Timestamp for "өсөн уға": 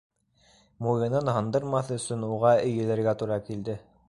1.99-2.57